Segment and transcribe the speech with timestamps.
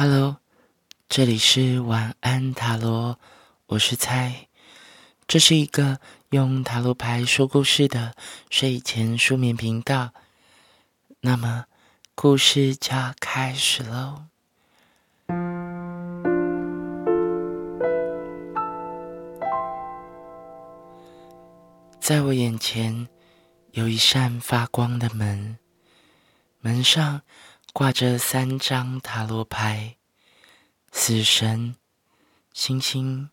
[0.00, 0.36] Hello，
[1.08, 3.18] 这里是晚安塔罗，
[3.66, 4.46] 我是猜。
[5.26, 5.98] 这是一个
[6.30, 8.14] 用塔罗牌说故事的
[8.48, 10.12] 睡前书眠频道。
[11.22, 11.64] 那么，
[12.14, 14.26] 故事就要开始喽。
[21.98, 23.08] 在我眼前
[23.72, 25.58] 有一扇发光的门，
[26.60, 27.22] 门上
[27.78, 29.98] 挂着三张塔罗牌：
[30.90, 31.76] 死神、
[32.52, 33.30] 星星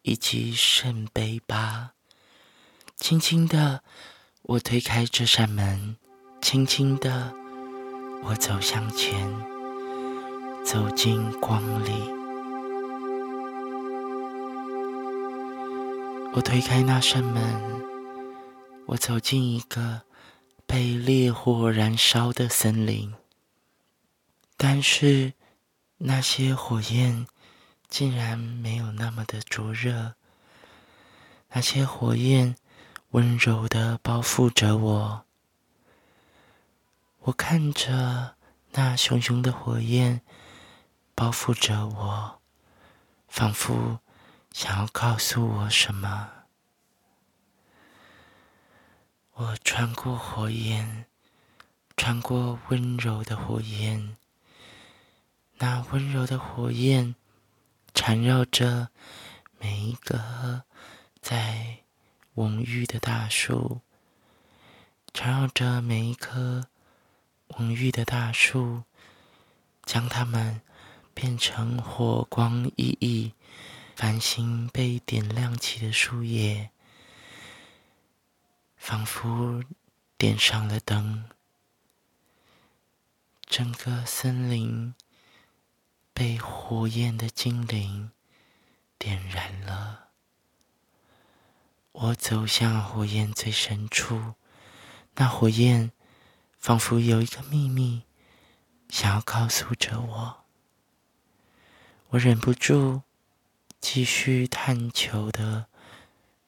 [0.00, 1.90] 以及圣杯八。
[2.96, 3.82] 轻轻的，
[4.40, 5.98] 我推开这扇门，
[6.40, 7.34] 轻轻的，
[8.22, 9.30] 我走向前，
[10.64, 11.90] 走进光里。
[16.32, 17.84] 我推开那扇门。
[18.86, 20.04] 我走进一个
[20.64, 23.12] 被烈火燃烧的森林，
[24.60, 25.34] 但是
[25.98, 27.28] 那些火焰
[27.88, 30.16] 竟然没有那么的灼热。
[31.50, 32.56] 那些火焰
[33.10, 35.24] 温柔的包覆着我，
[37.20, 38.34] 我看着
[38.72, 40.22] 那熊熊的火焰
[41.14, 42.40] 包覆着我，
[43.28, 44.00] 仿佛
[44.52, 46.30] 想要告诉我什么。
[49.34, 51.06] 我穿过火焰，
[51.96, 54.16] 穿过温柔的火焰。
[55.60, 57.16] 那温柔的火焰
[57.92, 58.90] 缠绕着
[59.58, 60.62] 每一个
[61.20, 61.78] 在
[62.36, 63.80] 蓊郁的大树，
[65.12, 66.68] 缠绕着每一棵
[67.48, 68.84] 蓊郁的大树，
[69.84, 70.60] 将它们
[71.12, 73.32] 变成火光熠熠、
[73.96, 76.70] 繁星被点亮起的树叶。
[78.76, 79.64] 仿佛
[80.16, 81.24] 点上了灯，
[83.44, 84.94] 整个森林
[86.18, 88.10] 被火焰的精灵
[88.98, 90.08] 点燃了。
[91.92, 94.34] 我走向火焰最深处，
[95.14, 95.92] 那火焰
[96.58, 98.02] 仿佛有一个秘密，
[98.88, 100.44] 想要告诉着我。
[102.08, 103.02] 我忍不住
[103.80, 105.66] 继续探求的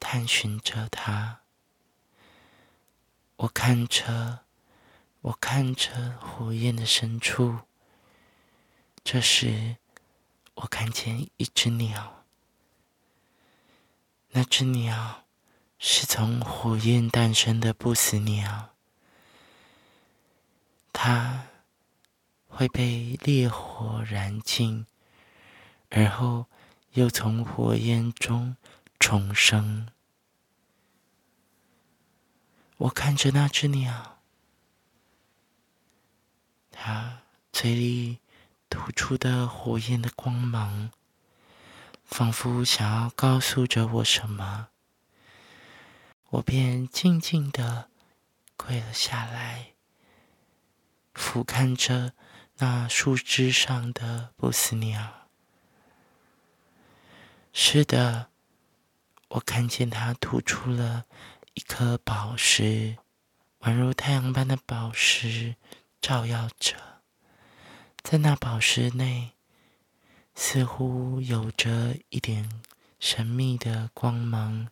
[0.00, 1.42] 探寻着它。
[3.36, 4.40] 我看着，
[5.20, 7.60] 我看着火焰的深处。
[9.04, 9.76] 这时，
[10.54, 12.24] 我看见一只鸟。
[14.30, 15.24] 那只鸟
[15.78, 18.70] 是从火焰诞生的不死鸟。
[20.92, 21.48] 它
[22.46, 24.86] 会被烈火燃尽，
[25.90, 26.46] 而后
[26.92, 28.56] 又从火焰中
[29.00, 29.88] 重生。
[32.76, 34.20] 我看着那只鸟，
[36.70, 38.18] 它嘴里
[38.72, 40.90] 吐出的火焰的光芒，
[42.06, 44.68] 仿佛想要告诉着我什么。
[46.30, 47.90] 我便静静的
[48.56, 49.74] 跪了下来，
[51.12, 52.14] 俯瞰着
[52.56, 55.28] 那树枝上的不死鸟。
[57.52, 58.30] 是的，
[59.28, 61.04] 我看见它吐出了。
[61.52, 62.96] 一颗宝石，
[63.60, 65.56] 宛如太阳般的宝石，
[66.00, 66.91] 照耀着。
[68.02, 69.32] 在那宝石内，
[70.34, 72.60] 似乎有着一点
[72.98, 74.68] 神秘的光芒，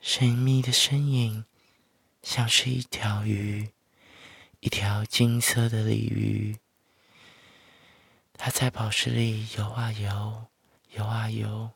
[0.00, 1.44] 神秘的身影，
[2.22, 3.70] 像是一条鱼，
[4.60, 6.58] 一条金色的鲤鱼。
[8.34, 10.46] 它在宝石里游啊游，
[10.90, 11.70] 游啊游。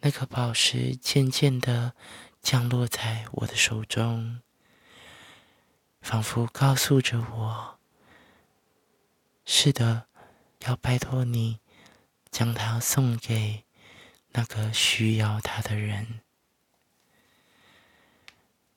[0.00, 1.94] 那颗宝石渐渐的。
[2.40, 4.40] 降落在我的手中，
[6.00, 7.77] 仿佛告诉着我
[9.50, 10.08] ：“是的，
[10.66, 11.58] 要拜托你
[12.30, 13.64] 将它送给
[14.32, 16.20] 那个需要它的人。”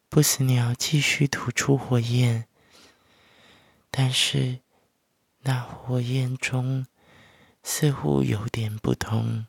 [0.08, 2.48] 不死鸟继续吐出火焰，
[3.92, 4.62] 但是
[5.42, 6.88] 那火焰中
[7.62, 9.46] 似乎有点不同，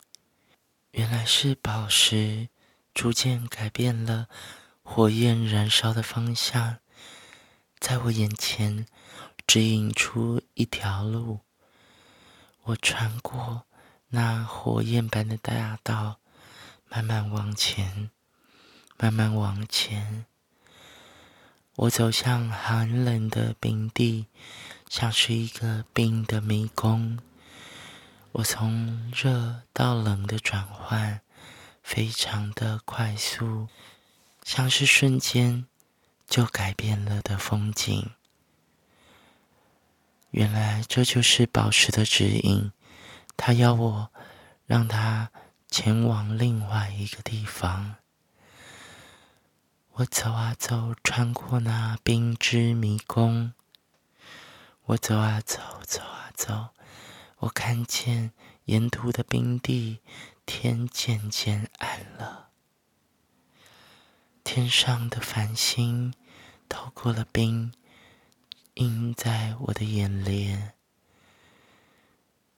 [0.91, 2.49] 原来是宝石。
[2.93, 4.29] 逐渐改变了
[4.83, 6.79] 火焰燃烧的方向，
[7.79, 8.87] 在我眼前
[9.53, 11.41] 指引出一条路。
[12.63, 13.67] 我穿过
[14.09, 16.21] 那火焰般的大道，
[16.89, 18.09] 慢慢往前，
[18.97, 20.25] 慢慢往前。
[21.77, 24.25] 我走向寒冷的冰地，
[24.89, 27.19] 像是一个冰的迷宫。
[28.31, 31.21] 我从热到冷的转换。
[31.83, 33.69] 非常的快速，
[34.45, 35.67] 像是瞬间
[36.27, 38.13] 就改变了的风景。
[40.33, 42.73] 原来这就是宝石的指引，
[43.37, 44.11] 他要我
[44.65, 45.31] 让他
[45.71, 47.97] 前往另外一个地方。
[49.93, 53.53] 我走啊走，穿过那冰之迷宫。
[54.85, 56.71] 我走啊走，走啊走，
[57.41, 58.33] 我看见
[58.65, 60.01] 沿途的冰地，
[60.47, 62.49] 天渐渐暗了。
[64.43, 66.15] 天上的繁星
[66.71, 67.75] 透过了冰，
[68.75, 70.73] 映在我的眼帘。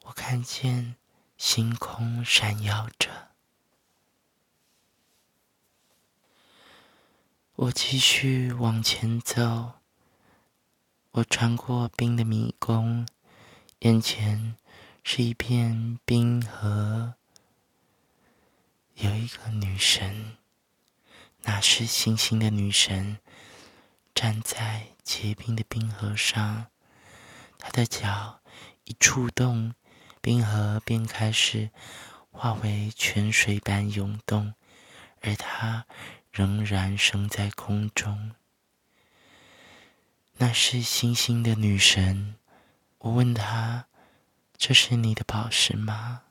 [0.04, 0.94] 我看见
[1.36, 3.30] 星空闪耀着。
[7.56, 9.74] 我继续往前走，
[11.12, 13.06] 我穿过冰的迷宫，
[13.80, 14.56] 眼前
[15.02, 17.14] 是一片冰河，
[18.94, 20.36] 有一个女神，
[21.42, 23.18] 那是星星的女神，
[24.14, 26.66] 站在结冰的冰河上，
[27.58, 28.40] 他的脚
[28.84, 29.74] 一触动，
[30.20, 31.70] 冰河便开始
[32.30, 34.54] 化为泉水般涌动，
[35.20, 35.86] 而他。
[36.36, 38.32] 仍然升在空中。
[40.38, 42.34] 那是星星的女神。
[42.98, 43.86] 我问她
[44.58, 46.22] ：“这是你的宝石吗？”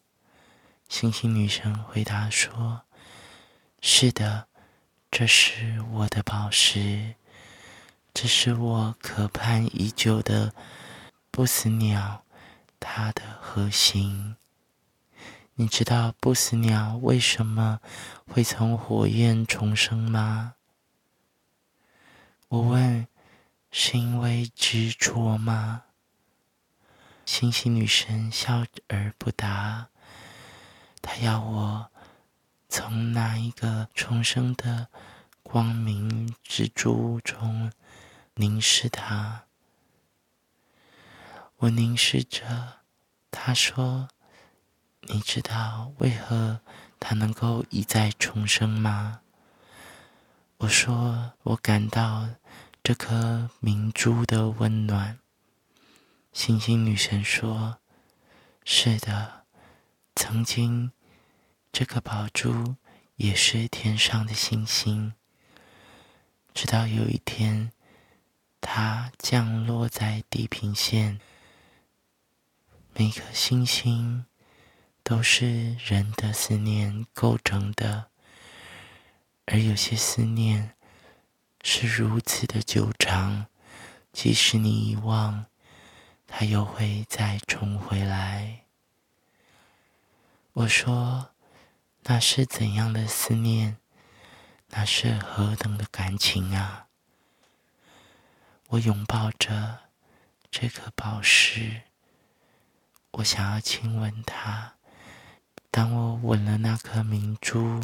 [0.89, 2.81] 星星女神回答说
[3.79, 4.49] ：“是的，
[5.09, 7.15] 这是我的宝石，
[8.13, 10.53] 这是我渴盼已久的
[11.31, 12.23] 不死鸟，
[12.79, 14.35] 它的核心。”
[15.55, 17.79] 你知道不死鸟为什么
[18.27, 20.55] 会从火焰重生吗？
[22.47, 23.07] 我问，
[23.71, 25.83] 是因为执着吗？
[27.25, 29.89] 星星女神笑而不答。
[31.03, 31.91] 她要我
[32.67, 34.87] 从那一个重生的
[35.43, 37.71] 光明之珠中
[38.35, 39.45] 凝视它。
[41.57, 42.79] 我凝视着，
[43.31, 44.09] 他说。
[45.07, 46.61] 你知道为何
[46.97, 49.19] 它能够一再重生吗？
[50.59, 52.29] 我说，我感到
[52.81, 55.19] 这颗明珠的温暖。
[56.31, 57.79] 星星女神说
[58.63, 59.45] ：“是的，
[60.15, 60.93] 曾经
[61.73, 62.77] 这颗宝珠
[63.17, 65.13] 也是天上的星星，
[66.53, 67.73] 直到有一天，
[68.63, 71.19] 它降落在地平线，
[72.95, 74.25] 每颗星星。”
[75.05, 78.05] 都是人的思念构成的，
[79.47, 80.77] 而有些思念
[81.61, 83.47] 是如此的久长，
[84.13, 85.47] 即使你遗忘，
[86.25, 88.61] 它又会再重回来。
[90.53, 91.31] 我说，
[92.03, 93.75] 那是怎样的思念？
[94.69, 96.87] 那是何等的感情啊！
[98.73, 99.81] 我拥抱着
[100.49, 101.81] 这颗宝石，
[103.11, 104.73] 我想要亲吻它。
[105.69, 107.83] 当我吻了那颗明珠，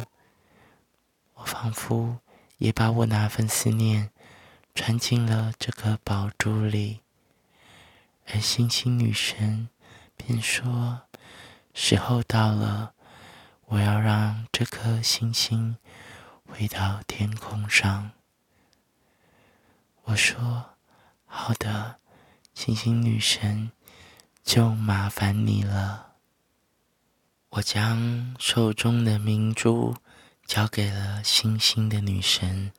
[1.34, 2.18] 我仿佛
[2.58, 4.10] 也把我那份思念
[4.74, 7.02] 传进了这颗宝珠里，
[8.26, 9.68] 而星星女神
[10.16, 11.02] 便说
[11.72, 12.94] ：“时候到了，
[13.66, 15.76] 我要让这颗星星
[16.44, 18.10] 回到天空上。”
[20.02, 20.69] 我说
[21.32, 22.00] ：“好的，
[22.54, 23.70] 星星女神，
[24.42, 26.16] 就麻烦你了。”
[27.50, 29.96] 我将手中的明珠
[30.44, 32.72] 交给了星星的女神。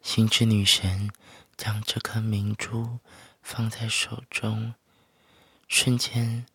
[0.00, 1.10] 星之女神
[1.56, 3.00] 将这颗明珠
[3.42, 4.74] 放在手中，
[5.66, 6.46] 瞬间，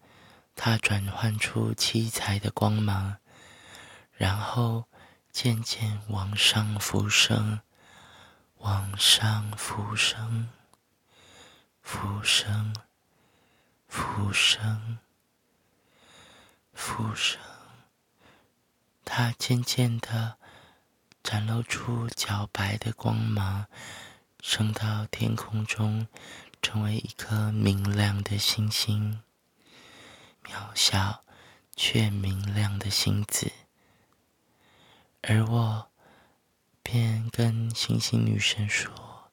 [0.55, 3.17] 它转换出七彩的光芒，
[4.13, 4.85] 然后
[5.29, 7.59] 渐渐往上浮升，
[8.59, 10.49] 往上浮升，
[11.91, 12.71] 浮生，
[13.87, 14.99] 浮生。
[16.71, 17.41] 浮生，
[19.03, 20.37] 它渐渐的
[21.23, 23.65] 展露出皎白的光芒，
[24.39, 26.07] 升到天空中，
[26.61, 29.23] 成为一颗明亮的星星，
[30.43, 31.23] 渺小
[31.75, 33.51] 却明亮的星子。
[35.23, 35.89] 而我
[36.83, 39.31] 便跟星星女神说：“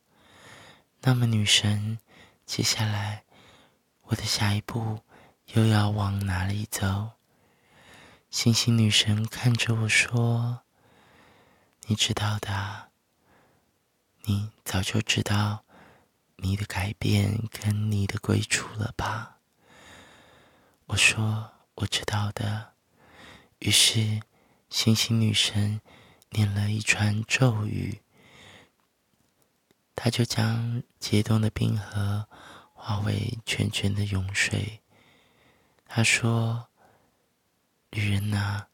[1.02, 1.98] 那么，女神，
[2.46, 3.24] 接下来
[4.02, 5.00] 我的下一步
[5.52, 7.10] 又要往哪里走？”
[8.30, 10.62] 星星女神看着我说
[11.86, 12.90] ：“你知道的，
[14.22, 15.64] 你早就知道
[16.36, 19.38] 你的改变跟你的归处了吧？”
[20.86, 22.74] 我说：“我知道的。”
[23.60, 24.20] 于是，
[24.68, 25.80] 星星女神
[26.30, 28.02] 念了一串咒语，
[29.96, 32.28] 他就将结冻的冰河
[32.74, 34.82] 化为泉泉的涌水。
[35.88, 36.68] 他说
[37.90, 38.66] ：“旅人呐，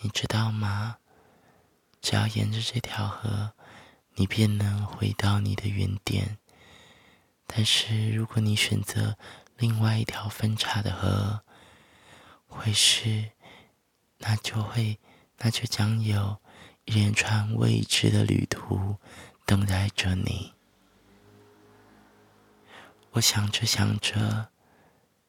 [0.00, 0.98] 你知道吗？
[2.02, 3.52] 只要沿着这条河，
[4.16, 6.38] 你便能回到你的原点。
[7.46, 9.16] 但是如果你选择
[9.56, 11.42] 另外一条分叉的河，
[12.48, 13.30] 会是，
[14.18, 14.98] 那就会，
[15.38, 16.38] 那就将有
[16.86, 18.96] 一连串未知的旅途
[19.44, 20.54] 等待着你。”
[23.16, 24.48] 我想着想着，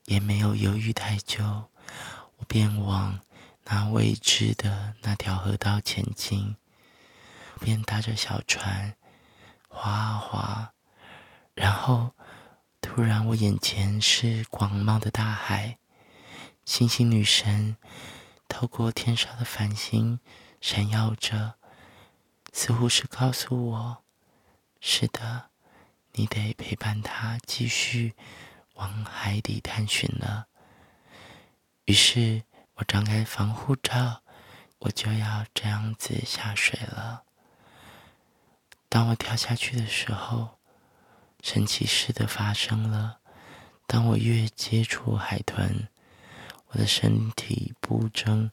[0.08, 1.70] 也没有犹豫太久，
[2.36, 3.18] 我便往
[3.64, 6.58] 那未知的那条河道前进，
[7.62, 8.94] 便搭着小船
[9.70, 10.74] 划啊划，
[11.54, 12.14] 然后
[12.82, 15.78] 突然我眼前是广袤的大海，
[16.66, 17.78] 星星女神
[18.50, 20.20] 透过天上的繁星
[20.60, 21.54] 闪耀着，
[22.52, 24.04] 似乎是告诉我：
[24.82, 25.47] 是的。
[26.18, 28.16] 你得陪伴他继续
[28.74, 30.48] 往海底探寻了。
[31.86, 32.42] 于是
[32.74, 34.24] 我张开防护罩，
[34.80, 37.24] 我就要这样子下水了。
[38.90, 40.58] 当我跳下去的时候，
[41.44, 43.20] 神奇事的发生了。
[43.86, 45.88] 当我越接触海豚，
[46.70, 48.50] 我的身体步征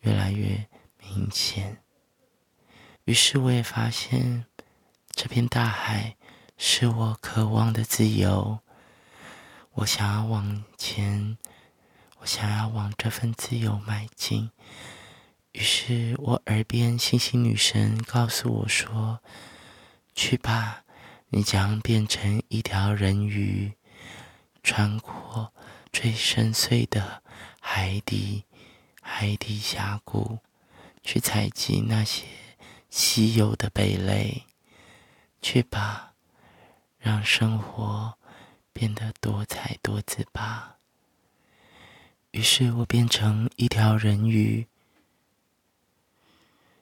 [0.00, 0.66] 越来越
[0.98, 1.80] 明显。
[3.04, 4.46] 于是我也发现
[5.12, 6.16] 这片大海。
[6.56, 8.60] 是我渴望的自由，
[9.72, 11.36] 我想要往前，
[12.18, 14.50] 我想要往这份自由迈进。
[15.52, 19.20] 于是我耳边星星女神告诉我说
[20.14, 20.84] ：“去吧，
[21.28, 23.72] 你将变成一条人鱼，
[24.62, 25.52] 穿过
[25.92, 27.22] 最深邃的
[27.60, 28.44] 海底
[29.00, 30.38] 海底峡谷，
[31.02, 32.24] 去采集那些
[32.90, 34.44] 稀有的贝类。
[35.42, 36.12] 去吧。”
[37.04, 38.16] 让生活
[38.72, 40.76] 变得多彩多姿吧。
[42.30, 44.66] 于是我变成一条人鱼，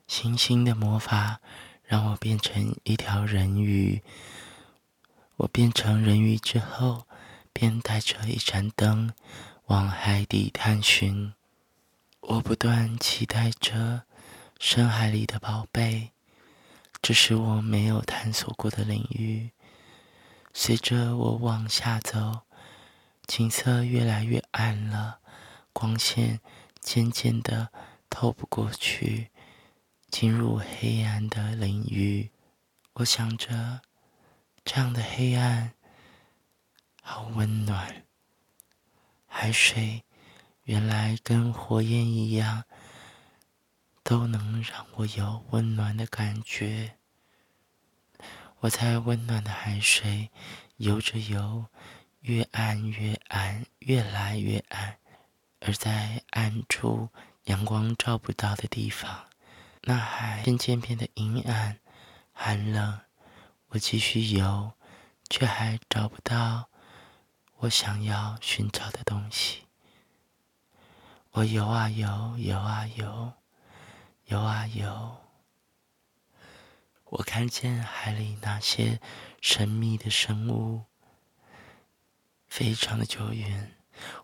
[0.06, 1.40] 星星的魔法
[1.82, 4.00] 让我变成一条人鱼。
[5.38, 7.04] 我变成人鱼之后，
[7.52, 9.12] 便带着一盏灯
[9.64, 11.34] 往海底探寻。
[12.20, 14.04] 我不断期待着
[14.60, 16.12] 深海里的宝贝，
[17.02, 19.50] 这是我没有探索过的领域。
[20.54, 22.42] 随着我往下走，
[23.26, 25.20] 景色越来越暗了，
[25.72, 26.40] 光线
[26.80, 27.70] 渐渐的
[28.10, 29.30] 透不过去，
[30.10, 32.30] 进入黑暗的领域。
[32.94, 33.80] 我想着，
[34.64, 35.72] 这样的黑暗
[37.02, 38.04] 好温暖。
[39.26, 40.04] 海水
[40.64, 42.64] 原来跟火焰一样，
[44.02, 46.98] 都能让我有温暖的感觉。
[48.62, 50.30] 我在温暖的海水
[50.76, 51.66] 游着游，
[52.20, 54.98] 越暗越暗，越来越暗。
[55.58, 57.08] 而在暗处
[57.46, 59.24] 阳光照不到的地方，
[59.80, 61.80] 那海渐渐变得阴暗、
[62.32, 63.00] 寒冷。
[63.70, 64.70] 我继续游，
[65.28, 66.68] 却还找不到
[67.56, 69.62] 我想要寻找的东西。
[71.32, 73.32] 我游啊游，游啊游，
[74.26, 75.21] 游啊游。
[77.12, 78.98] 我看见海里那些
[79.42, 80.84] 神秘的生物，
[82.48, 83.76] 非常的久远。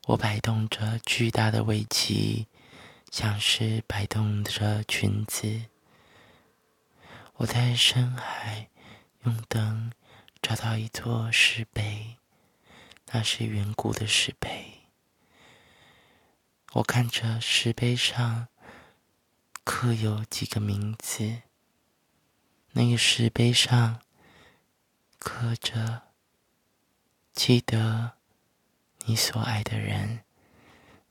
[0.07, 2.47] 我摆动着巨大的尾鳍，
[3.11, 5.66] 像是摆动着裙子。
[7.35, 8.71] 我在深海
[9.25, 9.92] 用灯
[10.40, 12.16] 找到一座石碑，
[13.12, 14.88] 那是远古的石碑。
[16.73, 18.49] 我看着石碑上
[19.62, 21.42] 刻有几个名字。
[22.78, 24.00] 那个石碑上
[25.18, 26.02] 刻着
[27.35, 28.12] ：“记得
[29.04, 30.20] 你所爱的人，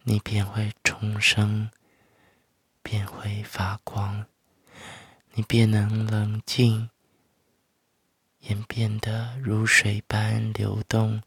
[0.03, 1.69] 你便会重生，
[2.81, 4.25] 便会发光，
[5.33, 6.89] 你便能冷静，
[8.43, 11.21] 演变得如水般流动，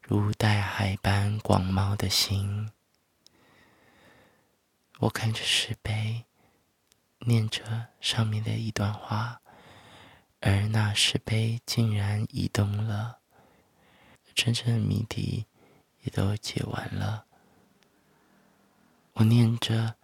[0.00, 2.70] 如大海般广袤的心。”
[5.00, 6.26] 我看着石碑，
[7.26, 9.40] 念着上面的一段话。
[10.40, 13.18] 而那石碑竟然移动了，
[14.34, 15.44] 真正的谜底
[16.02, 17.26] 也都解完了。
[19.12, 19.96] 我念着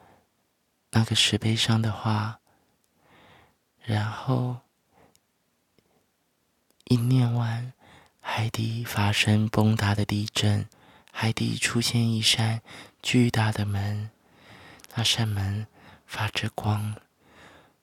[0.91, 2.41] 那个石碑上的话，
[3.83, 4.59] 然后
[6.85, 7.73] 一念完，
[8.21, 10.69] 海底发生崩塌的地震，
[11.11, 12.61] 海底出现一扇
[13.01, 14.11] 巨大的门，
[14.95, 15.67] 那扇门
[16.07, 16.95] 发着光，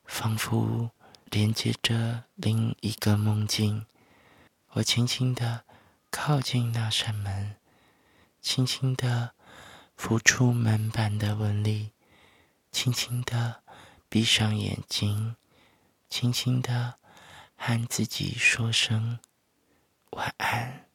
[0.05, 0.91] 仿佛。
[1.33, 3.87] 连接着另一个梦境，
[4.73, 5.63] 我轻轻地
[6.11, 7.55] 靠近那扇门，
[8.39, 9.33] 轻轻地
[9.97, 11.89] 抚触门板的纹理，
[12.71, 13.63] 轻轻地
[14.07, 15.35] 闭上眼睛，
[16.07, 16.99] 轻轻地
[17.55, 19.17] 和自己说声
[20.11, 20.85] 晚安。